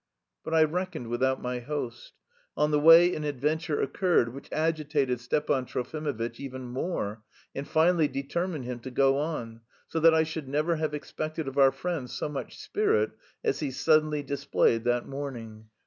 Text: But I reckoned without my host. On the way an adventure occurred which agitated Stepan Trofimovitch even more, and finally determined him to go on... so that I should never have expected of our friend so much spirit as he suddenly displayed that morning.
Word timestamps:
But 0.43 0.55
I 0.55 0.63
reckoned 0.63 1.09
without 1.09 1.43
my 1.43 1.59
host. 1.59 2.13
On 2.57 2.71
the 2.71 2.79
way 2.79 3.13
an 3.13 3.23
adventure 3.23 3.79
occurred 3.79 4.33
which 4.33 4.49
agitated 4.51 5.19
Stepan 5.19 5.67
Trofimovitch 5.67 6.39
even 6.39 6.63
more, 6.63 7.21
and 7.53 7.67
finally 7.67 8.07
determined 8.07 8.65
him 8.65 8.79
to 8.79 8.89
go 8.89 9.19
on... 9.19 9.61
so 9.87 9.99
that 9.99 10.15
I 10.15 10.23
should 10.23 10.47
never 10.47 10.77
have 10.77 10.95
expected 10.95 11.47
of 11.47 11.59
our 11.59 11.71
friend 11.71 12.09
so 12.09 12.29
much 12.29 12.57
spirit 12.57 13.11
as 13.43 13.59
he 13.59 13.69
suddenly 13.69 14.23
displayed 14.23 14.85
that 14.85 15.07
morning. 15.07 15.69